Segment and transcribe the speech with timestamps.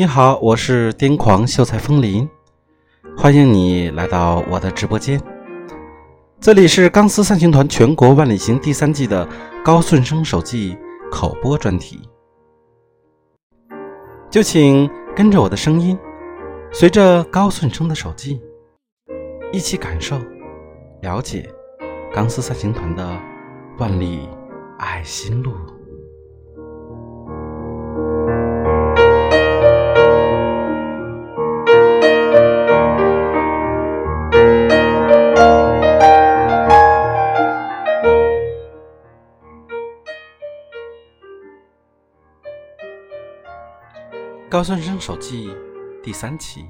[0.00, 2.26] 你好，我是癫狂秀才风林，
[3.18, 5.20] 欢迎你来到我的直播间。
[6.40, 9.28] 这里是钢丝三星团全国万里行第三季的
[9.62, 10.74] 高顺生手记
[11.12, 12.00] 口播专题，
[14.30, 15.98] 就请跟着我的声音，
[16.72, 18.40] 随着高顺生的手记，
[19.52, 20.18] 一起感受、
[21.02, 21.46] 了解
[22.10, 23.06] 钢丝三星团的
[23.76, 24.26] 万里
[24.78, 25.52] 爱心路。
[44.60, 45.56] 高顺生手记
[46.02, 46.66] 第三期，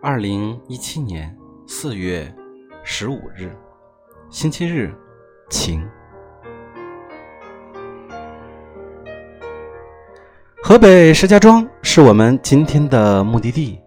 [0.00, 2.32] 二零一七年四月
[2.84, 3.52] 十五日，
[4.30, 4.94] 星期日，
[5.50, 5.84] 晴。
[10.62, 13.80] 河北石家庄是我们今天的目的地。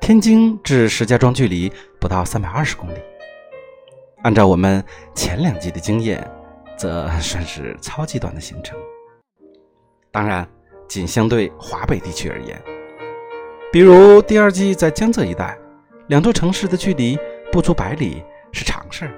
[0.00, 2.98] 天津至石家庄距离不到三百二十公里，
[4.24, 6.28] 按照我们前两季的经验，
[6.76, 8.76] 则算是超级短的行程。
[10.10, 10.44] 当然。
[10.90, 12.60] 仅相对华北地区而言，
[13.70, 15.56] 比如第二季在江浙一带，
[16.08, 17.16] 两座城市的距离
[17.52, 19.12] 不足百里是常事儿。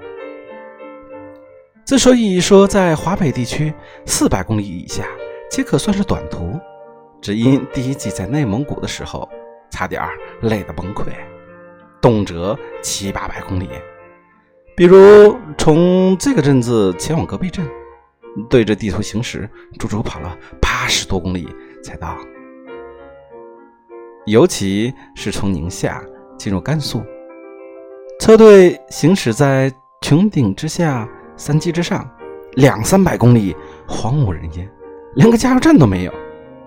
[1.83, 3.73] 之所以说在华北地区
[4.05, 5.03] 四百公里以下
[5.49, 6.59] 皆可算是短途，
[7.19, 9.27] 只因第一季在内蒙古的时候，
[9.71, 9.99] 差点
[10.41, 11.07] 累得崩溃，
[11.99, 13.67] 动辄七八百公里。
[14.75, 17.67] 比如从这个镇子前往隔壁镇。
[18.49, 21.47] 对着地图行驶，足足跑了八十多公里
[21.83, 22.17] 才到。
[24.25, 26.01] 尤其是从宁夏
[26.37, 27.03] 进入甘肃，
[28.19, 29.69] 车队行驶在
[30.01, 32.09] 穹顶之下、山脊之上，
[32.53, 33.55] 两三百公里，
[33.87, 34.69] 荒无人烟，
[35.15, 36.13] 连个加油站都没有，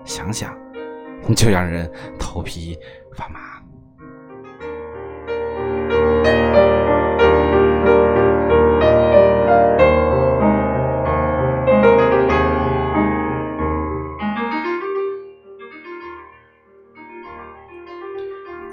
[0.05, 0.55] 想想
[1.35, 2.77] 就让人头皮
[3.15, 3.56] 发麻。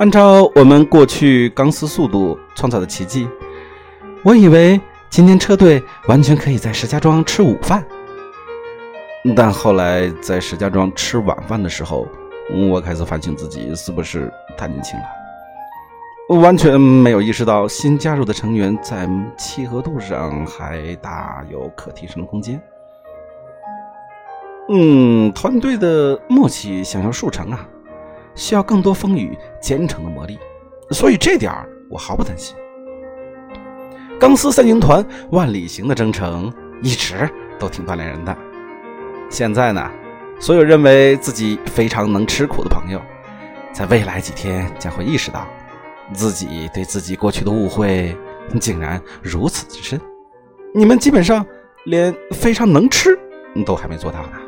[0.05, 3.27] 按照我们过去钢丝速度创造的奇迹，
[4.23, 4.79] 我以为
[5.09, 7.83] 今天车队完全可以在石家庄吃午饭。
[9.35, 12.07] 但后来在石家庄吃晚饭的时候，
[12.71, 22.61] 我开始反省自己是不是太年轻了，完全没有意识到新加入的成员在契合度上还大有可提升的空间。
[24.69, 27.67] 嗯，团队的默契想要速成啊！
[28.35, 30.39] 需要更多风雨兼程的磨砺，
[30.91, 32.55] 所以这点儿我毫不担心。
[34.19, 36.53] 钢丝三星团万里行的征程
[36.83, 37.29] 一直
[37.59, 38.37] 都挺锻炼人的。
[39.29, 39.91] 现在呢，
[40.39, 43.01] 所有认为自己非常能吃苦的朋友，
[43.73, 45.47] 在未来几天将会意识到，
[46.13, 48.17] 自己对自己过去的误会
[48.61, 50.01] 竟然如此之深。
[50.75, 51.45] 你们基本上
[51.85, 53.19] 连非常能吃
[53.67, 54.44] 都还没做到呢。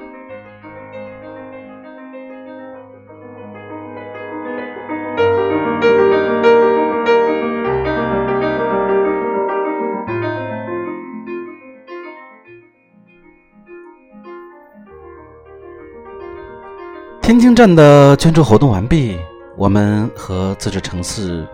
[17.26, 19.18] 天津站的捐助活动完毕，
[19.56, 21.44] 我们和自治城市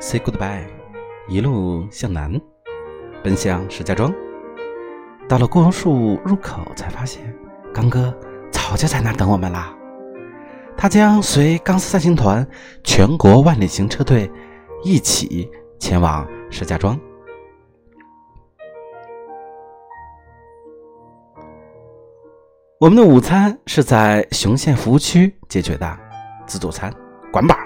[0.00, 0.64] say goodbye，
[1.28, 2.40] 一路向南，
[3.22, 4.10] 奔向石家庄。
[5.28, 7.20] 到了郭榕树入口，才发现
[7.74, 8.10] 刚哥
[8.50, 9.76] 早就在那等我们啦。
[10.78, 12.48] 他将随钢丝三星团
[12.82, 14.32] 全国万里行车队
[14.82, 15.46] 一起
[15.78, 16.98] 前往石家庄。
[22.80, 25.98] 我们的午餐是在雄县服务区解决的，
[26.46, 26.94] 自助餐，
[27.32, 27.56] 管饱，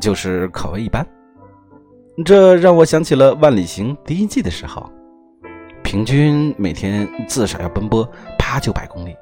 [0.00, 1.06] 就是口味一般。
[2.24, 4.90] 这让我想起了万里行第一季的时候，
[5.84, 8.04] 平均每天至少要奔波
[8.36, 9.14] 八九百公里，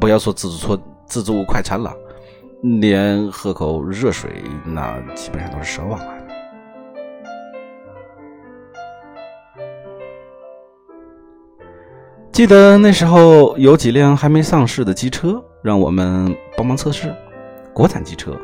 [0.00, 1.94] 不要说自助餐、自助快餐了，
[2.80, 6.15] 连喝口热水那基本上都是奢望了。
[12.36, 17.10] 记得那时候有几辆还没上市的机车，让我们帮忙测试。
[17.72, 18.36] 国产机车，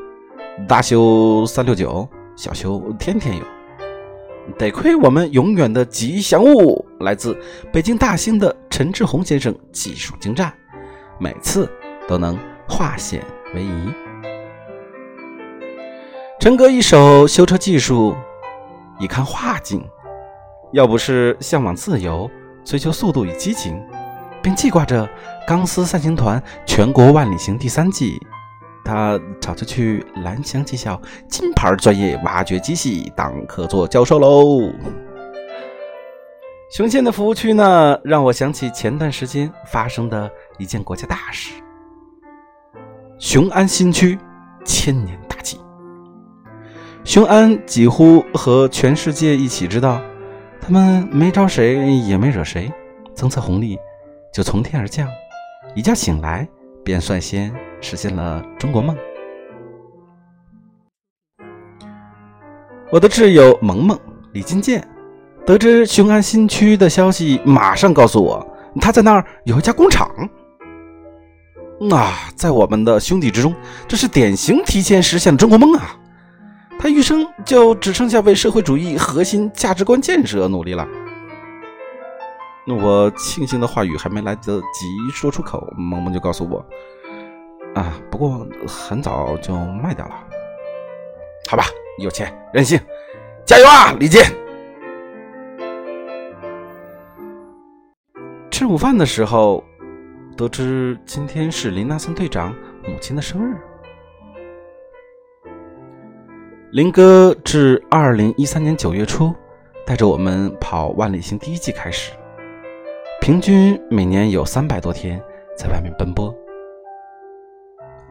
[0.67, 3.45] 大修三六九，小修天天有。
[4.57, 7.37] 得亏我们永远的吉祥物来自
[7.71, 10.51] 北京大兴的陈志宏先生，技术精湛，
[11.21, 11.71] 每次
[12.09, 12.35] 都能
[12.67, 13.23] 化险
[13.55, 13.93] 为夷。
[16.41, 18.15] 陈哥一手修车技术，
[18.99, 19.85] 一看画境，
[20.73, 22.31] 要不是向往自由。
[22.65, 23.83] 追求速度与激情，
[24.43, 25.09] 并记挂着
[25.47, 28.21] 钢丝三星团全国万里行第三季，
[28.85, 34.73] 他早就去蓝翔技校金牌专业挖掘机系当客座教授喽。
[36.71, 41.53] 雄县的服务区呢，让我想起前段时间发生的一件国家大事——
[43.21, 44.19] 雄安新区
[44.65, 45.61] 千年大计。
[47.05, 50.01] 雄安几乎和全世界一起知道，
[50.65, 52.73] 他们没招谁，也没惹谁，
[53.17, 53.77] 政策红利
[54.33, 55.09] 就从天而降，
[55.75, 56.49] 一觉醒来
[56.85, 58.97] 便率先实现了中国梦。
[62.93, 63.99] 我的挚友萌萌
[64.33, 64.87] 李金健。
[65.45, 68.47] 得知雄安新区的消息，马上告诉我，
[68.81, 70.09] 他在那儿有一家工厂。
[71.91, 73.53] 啊，在我们的兄弟之中，
[73.89, 75.99] 这是典型提前实现了中国梦啊！
[76.83, 80.85] 他余生就只剩下为社会主义核心价值观建设努力了。
[82.67, 86.59] 那我庆幸的话语还没来得及说出口，萌萌就告诉我，
[87.77, 90.15] 啊，不过很早就卖掉了。
[91.49, 91.67] 好吧，
[91.99, 92.81] 有钱任性，
[93.47, 94.25] 加油啊，李健！
[98.51, 99.63] 吃午饭的时候，
[100.37, 102.53] 得知今天是林纳森队长
[102.85, 103.57] 母亲的生日。
[106.73, 109.35] 林哥自二零一三年九月初
[109.85, 112.13] 带着我们跑万里行第一季开始，
[113.21, 115.23] 平均每年有三百多天
[115.55, 116.35] 在外面奔波。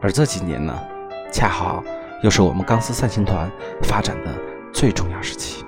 [0.00, 0.78] 而这几年呢，
[1.32, 1.82] 恰好
[2.22, 3.50] 又是我们钢丝散行团
[3.82, 4.30] 发展的
[4.72, 5.64] 最重要时期，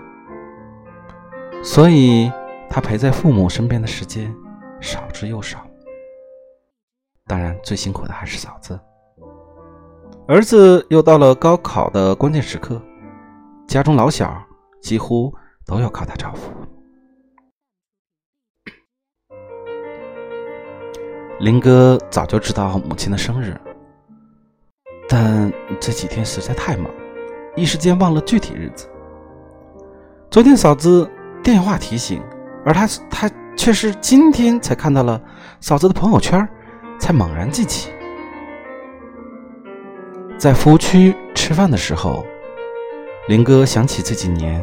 [1.64, 2.30] 所以
[2.70, 4.32] 他陪在父母身边的时间。
[4.80, 5.66] 少之又少，
[7.26, 8.78] 当然最辛苦的还是嫂子。
[10.26, 12.80] 儿子又到了高考的关键时刻，
[13.66, 14.34] 家中老小
[14.80, 15.30] 几乎
[15.66, 16.40] 都要靠他照顾。
[21.40, 23.54] 林哥早就知道母亲的生日，
[25.06, 26.90] 但这几天实在太忙，
[27.54, 28.88] 一时间忘了具体日子。
[30.30, 31.06] 昨天嫂子
[31.42, 32.22] 电话提醒，
[32.64, 33.30] 而他他。
[33.56, 35.18] 却是今天才看到了
[35.60, 36.46] 嫂子的朋友圈，
[36.98, 37.92] 才猛然记起，
[40.44, 42.22] 在服务区吃饭的时候，
[43.28, 44.62] 林哥想起这几年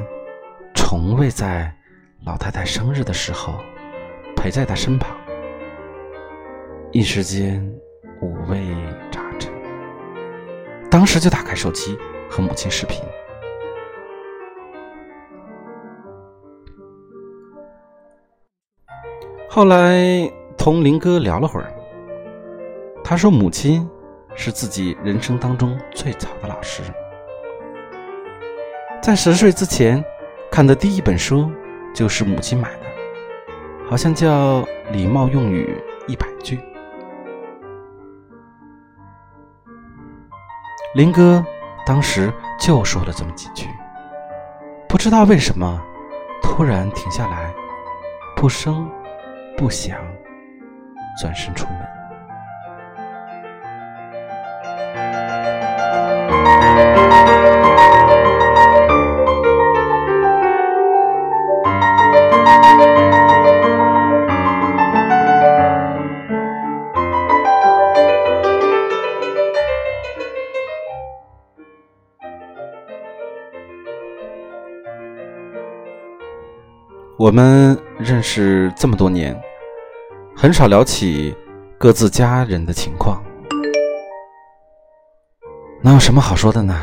[0.75, 1.75] 从未在
[2.24, 3.56] 老太太生日的时候
[4.36, 5.18] 陪在她身旁，
[6.92, 7.68] 一时间
[8.22, 8.60] 五味
[9.12, 9.51] 杂陈，
[10.88, 11.98] 当时就打开手机
[12.30, 13.04] 和母亲视频。
[19.50, 21.74] 后来同林哥聊了会儿，
[23.04, 23.89] 他说母亲
[24.36, 26.81] 是自己人生当中最早的老师，
[29.01, 30.04] 在十岁之前
[30.51, 31.51] 看的第一本书
[31.94, 32.86] 就是母亲买的，
[33.89, 34.62] 好像叫
[34.92, 36.57] 《礼貌用语一百句》。
[40.95, 41.45] 林哥
[41.86, 43.68] 当时就说了这么几句，
[44.89, 45.81] 不知道为什么
[46.42, 47.54] 突然停下来，
[48.36, 48.89] 不声。
[49.57, 50.00] 不响
[51.19, 52.00] 转身出门。
[77.21, 79.40] 我们认识这么多年。
[80.35, 81.37] 很少聊起
[81.78, 83.21] 各自家人的情况，
[85.83, 86.81] 哪有什么好说的呢？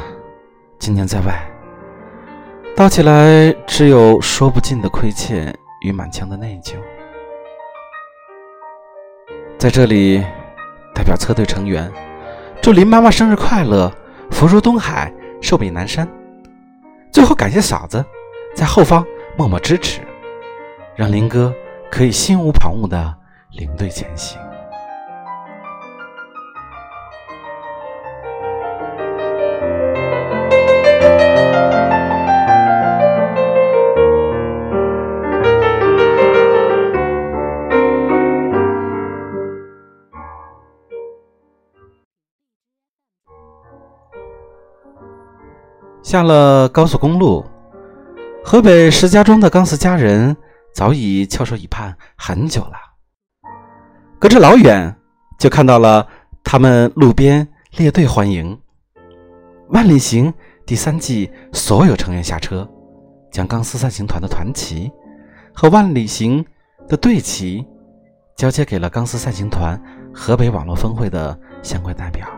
[0.79, 1.45] 今年在外，
[2.77, 6.75] 道起来只有说不尽的亏欠与满腔的内疚。
[9.59, 10.25] 在这里，
[10.95, 11.93] 代表车队成员
[12.63, 13.93] 祝林妈妈生日快乐，
[14.31, 16.09] 福如东海，寿比南山。
[17.11, 18.05] 最后感谢嫂子
[18.55, 19.05] 在后方
[19.37, 20.01] 默默支持，
[20.99, 21.55] 让林哥
[21.93, 23.15] 可以心无旁骛的。
[23.53, 24.37] 领队前行。
[46.03, 47.45] 下了高速公路，
[48.43, 50.37] 河北石家庄的钢丝家人
[50.73, 52.73] 早已翘首以盼很久了。
[54.19, 54.95] 隔着老远，
[55.39, 56.07] 就看到了
[56.43, 57.47] 他们路边
[57.77, 58.57] 列队欢迎
[59.69, 60.33] 《万里行》
[60.67, 62.69] 第三季所有成员下车，
[63.31, 64.91] 将钢丝三行团的团旗
[65.55, 66.45] 和《万里行》
[66.89, 67.65] 的队旗
[68.37, 69.81] 交接给了钢丝三行团
[70.13, 72.29] 河北网络分会的相关代表。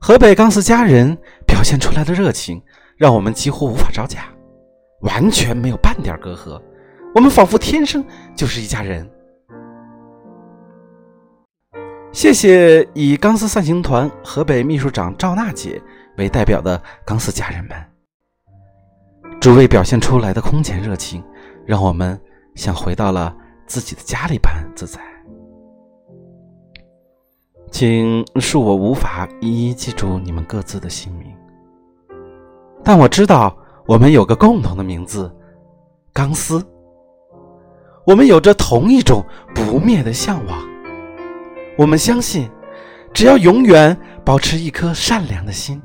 [0.00, 1.16] 河北钢丝家人
[1.46, 2.60] 表现出来的热情，
[2.96, 4.26] 让我们几乎无法招架，
[5.04, 6.60] 完全没有半点隔阂。
[7.14, 9.08] 我们仿佛天生就是一家人。
[12.12, 15.82] 谢谢以钢丝散行团河北秘书长赵娜姐
[16.16, 17.76] 为代表的钢丝家人们，
[19.40, 21.22] 诸位表现出来的空前热情，
[21.66, 22.20] 让我们
[22.54, 25.00] 像回到了自己的家里般自在。
[27.72, 31.34] 请恕我无法一一记住你们各自的姓名，
[32.84, 35.30] 但我知道我们有个共同的名字——
[36.12, 36.64] 钢丝。
[38.06, 39.24] 我们有着同一种
[39.54, 40.58] 不灭的向往。
[41.76, 42.50] 我们相信，
[43.12, 45.80] 只要永远保持一颗善良的心，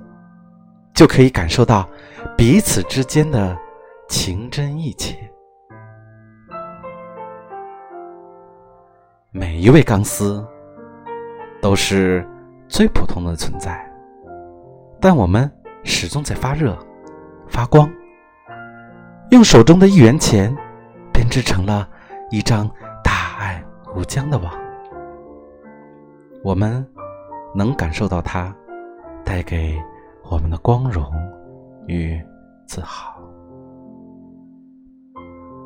[0.94, 1.88] 就可以感受到
[2.38, 3.58] 彼此之间的
[4.08, 5.18] 情真意切。
[9.32, 10.46] 每一位钢丝。
[11.62, 12.26] 都是
[12.70, 13.86] 最普通的存在，
[15.02, 15.52] 但我们
[15.84, 16.74] 始终在发热、
[17.50, 17.92] 发光，
[19.32, 20.56] 用手中的一元钱
[21.12, 21.88] 编织成了
[22.30, 22.70] 一张
[23.04, 23.62] 大爱
[23.96, 24.54] 无疆的网。
[26.44, 26.86] 我们
[27.54, 28.56] 能感受到它
[29.26, 29.78] 带给
[30.24, 31.12] 我们的光荣
[31.88, 32.22] 与
[32.66, 33.20] 自豪。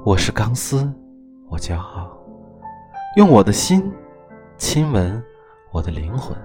[0.04, 0.92] 我是钢丝，
[1.50, 2.10] 我骄傲，
[3.18, 3.92] 用我的心
[4.58, 5.24] 亲吻。
[5.72, 6.38] 我的灵魂，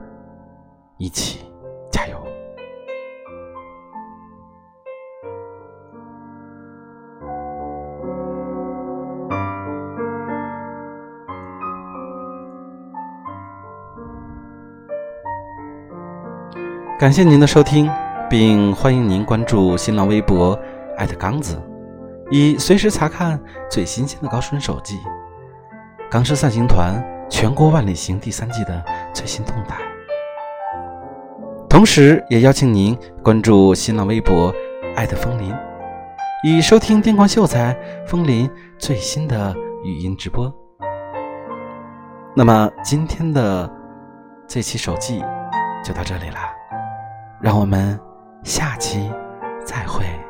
[0.97, 1.45] 一起
[16.99, 17.88] 感谢您的收听，
[18.28, 20.59] 并欢迎您关注新浪微博
[20.97, 21.57] 艾特刚子，
[22.28, 23.40] 以随时查看
[23.71, 24.99] 最新鲜的高顺手记。
[26.11, 27.00] 钢师散行团。
[27.31, 29.76] 全国万里行第三季的最新动态，
[31.69, 34.50] 同时也邀请您关注新浪微博
[34.97, 35.55] “艾特风铃”，
[36.43, 37.76] 以收听电光秀才
[38.07, 40.50] 风林最新的语音直播。
[42.35, 43.71] 那么今天的
[44.47, 45.23] 这期手记
[45.85, 46.38] 就到这里了，
[47.40, 47.99] 让我们
[48.42, 49.11] 下期
[49.64, 50.28] 再会。